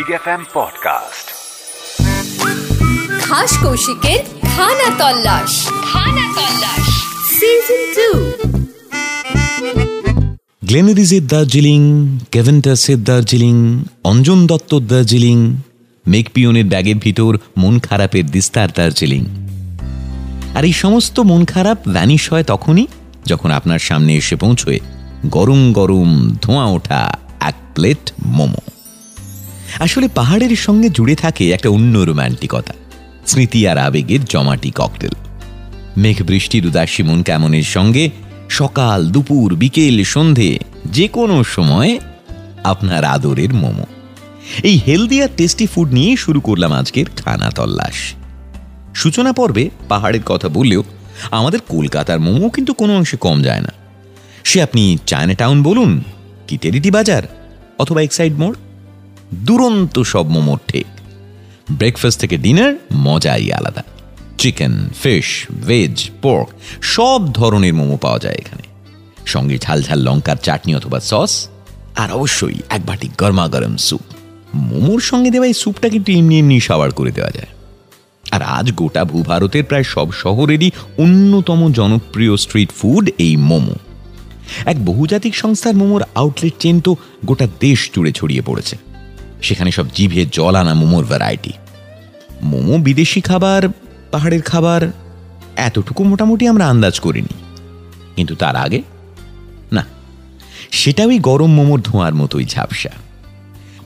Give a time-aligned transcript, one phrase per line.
[0.00, 1.26] Big F M podcast
[3.22, 4.20] খাস কৌশিকের
[4.56, 5.52] খানা তল্লাশ।
[5.92, 6.86] খানা তল্লাশ।
[7.38, 8.08] সিজন টু
[10.64, 11.82] গ্লেনারিজের দার্জিলিং
[12.30, 15.56] কেভেন্টাসের দার্জিলিং অঞ্জন দত্তর দার্জিলিং
[16.06, 19.24] মেকপিয়নের ব্যাগের ভিতর মন খারাপের দিস্তার দার্জিলিং।
[20.54, 22.86] আর এই সমস্ত মন খারাপ ভ্যানিশ হয় তখনই
[23.26, 24.78] যখন আপনার সামনে এসে পৌঁছয়
[25.26, 26.10] গরম গরম
[26.42, 28.64] ধোঁয়া ওঠা এক প্লেট মোমো।
[29.78, 32.74] আসলে পাহাড়ের সঙ্গে জুড়ে থাকে একটা অন্য রোম্যান্টিকতা
[33.26, 35.14] স্মৃতি আর আবেগের জমাটি ককটেল।
[35.96, 38.10] মেঘ বৃষ্টির উদাসী মন কেমনের সঙ্গে
[38.48, 41.98] সকাল, দুপুর, বিকেল, সন্ধে যে কোনো সময়
[42.64, 43.86] আপনার আদরের মোমো।
[44.62, 48.14] এই হেলদি আর টেস্টি ফুড নিয়ে শুরু করলাম আজকের খানা তল্লাশ।
[48.94, 50.82] সূচনা পর্বে পাহাড়ের কথা বললেও
[51.30, 53.72] আমাদের কলকাতার মোমো কিন্তু কোনো অংশে কম যায় না।
[54.44, 56.02] সে আপনি চায়না টাউন বলুন,
[56.48, 57.22] কি টেরিটি বাজার,
[57.78, 58.54] অথবা এক্সাইড মোড়
[59.34, 60.86] দুরন্ত সব মোমোর ঠিক।
[61.70, 63.82] ব্রেকফাস্ট থেকে ডিনার মজাই আলাদা।
[64.38, 66.48] চিকেন ফিশ ভেজ পোর্ক
[66.82, 68.62] সব ধরনের মোমো পাওয়া যায় এখানে।
[69.26, 71.48] সঙ্গে ঝাল ঝাল লঙ্কার চাটনি অথবা সস,
[71.96, 74.00] আর অবশ্যই এক বাটি গরমা গরম স্যুপ
[74.54, 77.46] মোমোর সঙ্গে দেওয়া এই স্যুপটা কিন্তু এমনি এমনি সাবার করে দেওয়া যায়।
[78.30, 83.74] আর আজ গোটা ভূভারতের প্রায় সব শহরেরই অন্যতম জনপ্রিয় স্ট্রিট ফুড এই মোমো।
[84.66, 88.76] এক বহুজাতিক সংস্থার মোমোর আউটলেট চেন তো গোটা দেশ জুড়ে ছড়িয়ে পড়েছে।
[89.42, 91.52] সেখানে সব জিভে জল আনা মোমোর ভ্যারাইটি
[92.42, 93.68] মোমো বিদেশি খাবার,
[94.10, 94.90] পাহাড়ের খাবার,
[95.56, 97.34] এতটুকু মোটামুটি আমরা আন্দাজ করিনি।
[98.16, 98.82] কিন্তু তার আগে,
[99.72, 99.84] না,
[100.70, 102.90] সেটা ওই গরম মোমোর ধোঁয়ার মতোই ঝাপসা।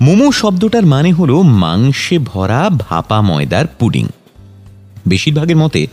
[0.00, 4.08] মোমো শব্দটার মানে হলো মাংসে ভরা ভাপা ময়দার পুডিং।
[5.08, 5.86] বেশিরভাগের মতে,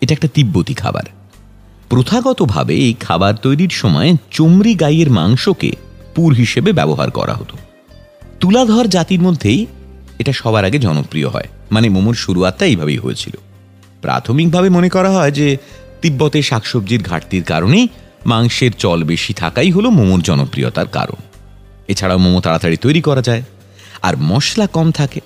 [0.00, 1.04] এটা একটা তিব্বতি খাবার।
[1.88, 5.72] প্রথাগতভাবে এই খাবার তৈরির সময় চমড়ি গাইয়ের মাংসকে
[6.14, 7.56] পুর হিসেবে ব্যবহার করা হতো।
[8.40, 9.66] তুলাধর জাতির মধ্যেই
[10.18, 13.34] এটা সবার আগে জনপ্রিয় হয়। মানে মোমোর শুরুয়াতটা এইভাবেই হয়েছিল।
[14.02, 15.56] প্রাথমিকভাবে মনে করা হয় যে
[16.02, 17.88] তিব্বতে শাকসবজির ঘাটতির কারণেই
[18.26, 21.20] মাংসের চল বেশি থাকাই হলো মোমোর জনপ্রিয়তার কারণ।
[21.88, 23.42] এছাড়াও মোমো তাড়াতাড়ি তৈরি করা যায়
[24.02, 25.20] আর মশলা কম থাকে,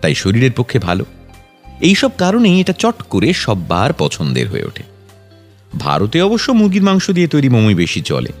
[0.00, 1.04] তাই শরীরের পক্ষে ভালো।
[1.80, 4.82] এইসব কারণেই এটা চট করে সববার পছন্দের হয়ে ওঠে।
[5.78, 8.32] ভারতে অবশ্য মুরগির মাংস দিয়ে তৈরি মোমোই বেশি চলে।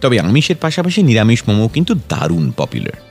[0.00, 3.10] তবে আমিষের পাশাপাশি নিরামিষ মোমো কিন্তু দারুণ পপুলার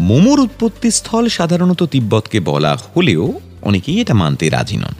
[0.00, 4.94] মোমোর উৎপত্তিস্থল সাধারণত তিব্বতকে বলা হলেও অনেকেই এটা মানতে রাজি নন।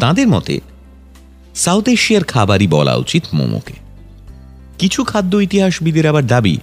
[0.00, 0.60] তাঁদের মতে
[1.54, 3.72] সাউথ এশিয়ার খাবারই বলা উচিত মোমোকে।
[4.78, 6.58] কিছু খাদ্য ইতিহাসবিদের আবার দাবি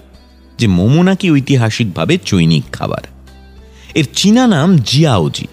[0.59, 3.01] যে মোমো নাকি ঐতিহাসিকভাবে চৈনিক খাবার।
[3.95, 5.47] এর চীনা নাম জিয়াওজি।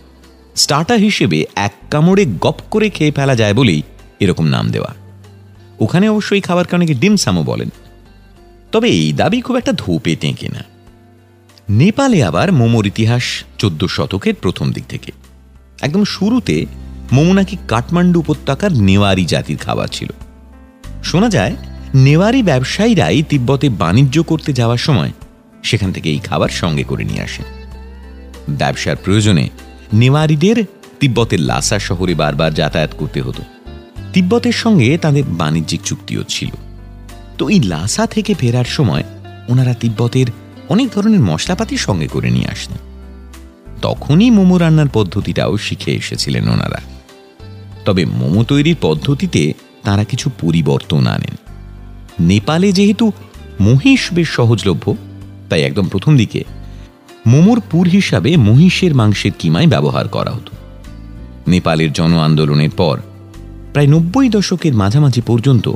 [0.56, 3.82] স্টার্টার হিসেবে এক কামড়ে গপ করে খেয়ে ফেলা যায় বলেই
[4.20, 5.01] এরকম নাম দেওয়া।
[5.82, 7.70] ওখানে অবশ্যই খাবারকে অনেকে ডিমসামও বলেন।
[8.72, 10.64] তবে এই দাবি খুব একটা ধোপে টেঁকে না।
[11.70, 13.22] নেপালে আবার মোমোর ইতিহাস
[13.58, 15.12] চোদ্দ শতকের প্রথম দিক থেকে।
[15.82, 16.66] একদম শুরুতে
[17.12, 20.08] মোমো নাকি কাঠমান্ডু উপত্যকার নেওয়ারি জাতির খাবার ছিল।
[21.04, 21.56] শোনা যায়,
[21.94, 25.12] নেওয়ারি ব্যবসায়ীরাই তিব্বতে বাণিজ্য করতে যাওয়ার সময়
[25.62, 27.44] সেখান থেকে এই খাবার সঙ্গে করে নিয়ে আসেন।
[28.48, 29.48] ব্যবসার প্রয়োজনে
[29.92, 30.64] নেওয়ারিদের
[31.00, 33.42] তিব্বতের লাসা শহরে বারবার যাতায়াত করতে হতো।
[34.12, 36.48] তিব্বতের সঙ্গে তাদের বাণিজ্যিক চুক্তিও ছিল।
[37.38, 39.04] তো এই লাসা থেকে ফেরার সময়
[39.48, 40.26] ওনারা তিব্বতের
[40.68, 42.76] অনেক ধরনের মশলাপাতি সঙ্গে করে নিয়ে আসতেন।
[43.82, 46.80] তখনই মোমো রান্নার পদ্ধতিটাও শিখে এসেছিলেন ওনারা।
[47.84, 49.52] তবে মোমো তৈরির পদ্ধতিতে
[49.84, 51.36] তারা কিছু পরিবর্তন আনেন।
[52.20, 53.12] নেপালে যেহেতু
[53.60, 54.96] মহিষ বেশ সহজলভ্য,
[55.50, 56.44] তাই একদম প্রথম দিকে
[57.26, 60.52] মোমোর পুর হিসাবে মহিষের মাংসের কিমায় ব্যবহার করা হতো।
[61.48, 62.98] নেপালের জন আন্দোলনের পর
[63.72, 65.72] প্রায় নব্বই দশকের মাঝামাঝি পর্যন্ত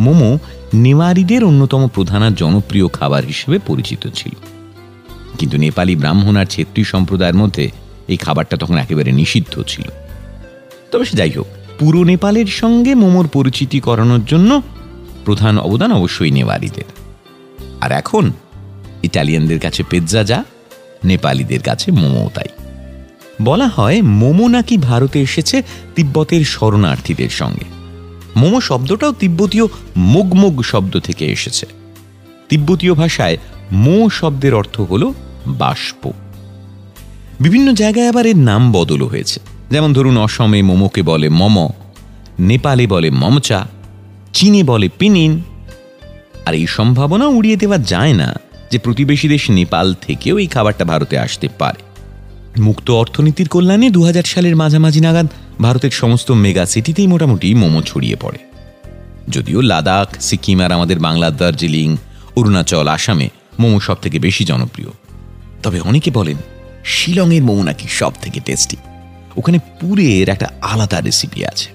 [0.00, 0.38] মোমো
[0.74, 4.32] নেওয়ারিদের অন্যতম প্রধান আর জনপ্রিয় খাবার হিসেবে পরিচিত ছিল।
[5.38, 7.70] কিন্তু নেপালি ব্রাহ্মণ আর ছেত্রী সম্প্রদায়ের মধ্যে
[8.08, 9.88] এই খাবারটা তখন একেবারে নিষিদ্ধ ছিল।
[10.90, 11.46] তবে সে যাই হোক,
[11.78, 14.62] পুরো নেপালের সঙ্গে মোমোর পরিচিতি করানোর জন্য
[15.24, 16.88] প্রধান অবদান অবশ্যই নেওয়ারিদের
[17.80, 18.32] আর এখন
[19.02, 20.44] ইটালিয়ানদের কাছে পেজ্জা যা,
[21.04, 22.63] নেপালিদের কাছে মোমো তাই।
[23.42, 25.62] বলা হয় মোমো নাকি ভারতে এসেছে
[25.94, 27.64] তিব্বতের শরণার্থীদের সঙ্গে।
[28.36, 29.66] মোমো শব্দটাও তিব্বতীয়
[29.96, 31.66] মুগমুগ শব্দ থেকে এসেছে।
[32.48, 33.36] তিব্বতীয় ভাষায়
[33.72, 35.12] মো শব্দের অর্থ হল
[35.46, 36.10] বাষ্প।
[37.40, 39.40] বিভিন্ন জায়গায় আবার এর নাম বদলও হয়েছে।
[39.70, 41.68] যেমন ধরুন, অসমে মোমোকে বলে মম,
[42.40, 43.66] নেপালে বলে মমচা,
[44.32, 45.42] চীনে বলে পিনিন।
[46.46, 48.34] আর এই সম্ভাবনা উড়িয়ে দেওয়া যায় না
[48.72, 51.83] যে প্রতিবেশী দেশ নেপাল থেকেও এই খাবারটা ভারতে আসতে পারে।
[52.58, 55.26] মুক্ত অর্থনীতির কল্যাণে দু হাজার সালের মাঝামাঝি নাগাদ
[55.62, 58.38] ভারতের সমস্ত মেগা সিটিতেই মোটামুটি মোমো ছড়িয়ে পড়ে।
[59.28, 61.96] যদিও লাদাখ, সিকিম আর আমাদের বাংলার দার্জিলিং,
[62.36, 63.28] অরুণাচল, আসামে
[63.58, 64.88] মোমো সব থেকে বেশি জনপ্রিয়।
[65.62, 66.36] তবে অনেকে বলেন,
[66.84, 68.76] শিলংয়ের মোমো নাকি সব থেকে টেস্টি।
[69.36, 71.70] ওখানে পুরের একটা আলাদা রেসিপি আছে।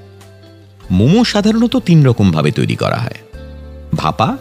[0.92, 3.42] মোমো সাধারণত তিন রকম ভাবে তৈরি করা হয়।
[3.96, 4.38] ভাপা,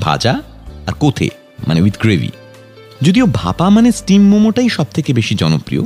[0.00, 0.42] ভাজা
[0.86, 1.28] আর কোথে
[1.66, 2.30] মানে উইথ গ্রেভি
[3.02, 5.82] যদিও ভাপা মানে স্টিম মোমোটাই সব থেকে বেশি জনপ্রিয়।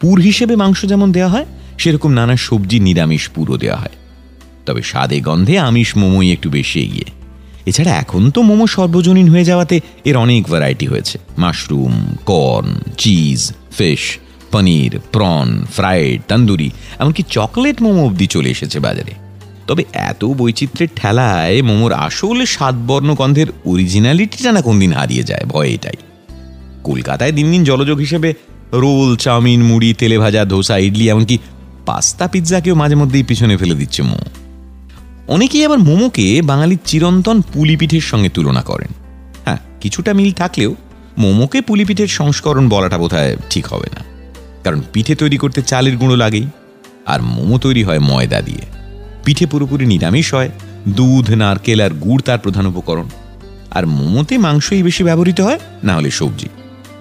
[0.00, 1.44] পুর হিসেবে মাংস যেমন দেওয়া হয়,
[1.78, 3.96] সেরকম নানা সবজি নিরামিষ পুরো দেওয়া হয়।
[4.66, 7.04] তবে স্বাদে গন্ধে আমিষ মোমোই একটু বেশি এগিয়ে।
[7.66, 14.18] এছাড়া এখন তো মোমো সর্বজনীন হয়ে যাওয়াতে এর অনেক ভ্যারাইটি হয়েছে। Mushroom, corn, cheese, fish,
[14.52, 19.23] paneer, prawn fried tandoori, এমনকি চকলেট মোমো অবধি চলে এসেছে বাজারে।
[19.66, 25.96] তবে এত বৈচিত্র্যের ঠেলায় মোমোর আসল স্বাদবর্ণ গন্ধের অরিজিনালিটিটা না কোনদিন হারিয়ে যায়, ভয় এটাই।
[26.84, 28.34] কলকাতায় দিন দিন জলযোগ হিসেবে
[28.72, 31.38] রোল, চাউমিন, মুড়ি, তেলে ভাজা, ধোসা, ইডলি, এমনকি
[31.86, 34.28] পাস্তা পিৎজাকেও মাঝে মধ্যেই পিছনে ফেলে দিচ্ছে মোমো।
[35.28, 38.88] অনেকেই আবার মোমোকে বাঙালির চিরন্তন পুলিপিঠের সঙ্গে তুলনা করেন।
[39.44, 40.74] হ্যাঁ কিছুটা মিল থাকলেও
[41.18, 44.04] মোমোকে পুলিপিঠের সংস্করণ বলাটা বোধহয় ঠিক হবে না।
[44.64, 46.46] কারণ পিঠে তৈরি করতে চালের গুঁড়ো লাগেই,
[47.06, 48.73] আর মোমো তৈরি হয় ময়দা দিয়ে।
[49.24, 50.50] পিঠে পুরোপুরি নিরামিষ হয়,
[50.88, 53.08] দুধ, নারকেল আর গুড় তার প্রধান উপকরণ।
[53.70, 56.48] আর মোমোতে মাংসই বেশি ব্যবহৃত হয়, না হলে সবজি।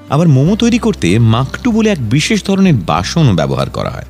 [0.09, 4.09] আবার মোমো তৈরি করতে মাকটু বলে এক বিশেষ ধরনের বাসনও ব্যবহার করা হয়।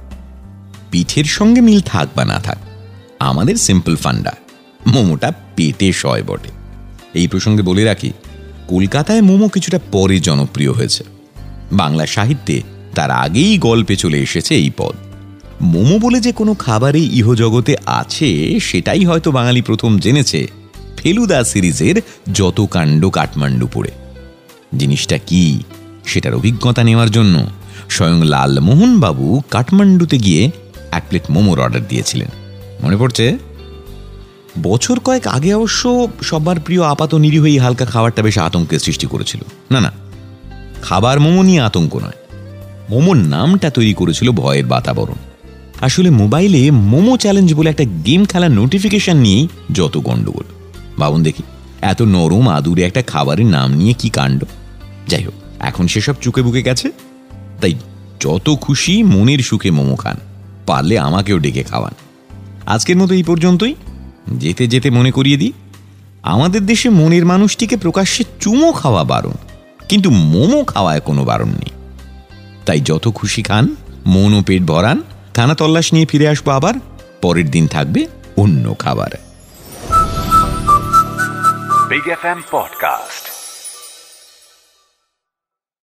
[0.92, 2.57] পিঠের সঙ্গে মিল থাক বা না থাক,
[3.19, 4.33] আমাদের সিম্পল ফান্ডা
[4.88, 6.51] মোমোটা পেটে সয় বটে।
[7.13, 8.12] এই প্রসঙ্গে বলে রাখি,
[8.68, 11.04] কলকাতায় মোমো কিছুটা পরে জনপ্রিয় হয়েছে।
[11.71, 12.62] বাংলা সাহিত্যে
[12.95, 14.95] তার আগেই গল্পে চলে এসেছে এই পদ।
[15.61, 20.47] মোমো বলে যে কোনো খাবারই ইহজগতে আছে, সেটাই হয়তো বাঙালি প্রথম জেনেছে
[20.97, 22.01] ফেলুদা সিরিজের
[22.33, 23.91] যত কাণ্ড কাঠমান্ডু পড়ে
[24.77, 25.63] জিনিসটা কি?
[26.05, 27.45] সেটার অভিজ্ঞতা নেওয়ার জন্য
[27.89, 30.51] স্বয়ং লালমোহন বাবু কাঠমান্ডুতে গিয়ে
[30.91, 32.27] এক প্লেট মোমোর অর্ডার দিয়েছিলেন।
[32.83, 33.38] মনে পড়ছে?
[34.63, 39.41] বছর কয়েক আগে অবশ্য সবার প্রিয় আপাত নিরীহ হালকা খাবারটা বেশ আতঙ্কের সৃষ্টি করেছিল।
[39.71, 39.91] না না,
[40.81, 42.19] খাবার মোমো নিয়ে আতঙ্ক নয়।
[42.89, 45.32] মোমোর নামটা তৈরি করেছিল ভয়ের বাতাবরণ।
[45.85, 50.47] আসলে মোবাইলে মোমো চ্যালেঞ্জ বলে একটা গেম খেলার নোটিফিকেশন নিয়েই যত গন্ডগোল।
[51.00, 51.44] ভাবুন দেখি,
[51.91, 54.41] এত নরম, আদুরে একটা খাবারের নাম নিয়ে কি কাণ্ড?
[55.07, 56.88] যাই হোক, এখন সেসব চুকে বুকে গেছে।
[57.62, 57.74] তাই
[58.19, 60.18] যত খুশি মনের সুখে মোমো খান,
[60.65, 61.94] পারলে আমাকেও ডেকে খাওয়ান।
[62.65, 63.74] আজকের মতো এই পর্যন্তই।
[64.44, 65.53] যেতে যেতে মনে করিয়ে দিই,
[66.33, 69.38] আমাদের দেশে মনের মানুষটিকে প্রকাশ্যে চুমো খাওয়া বারণ,
[69.89, 71.74] কিন্তু মোমো খাওয়ায় কোনো বারণ নেই।
[72.65, 73.65] তাই যত খুশি খান
[74.06, 75.00] মন ও পেট ভরান
[75.33, 76.74] খানা তল্লাশ নিয়ে ফিরে আসব আবার
[77.21, 78.07] পরের দিন থাকবে
[78.38, 79.12] অন্য খাবার
[81.89, 83.32] বিগ এফ এম Podcast.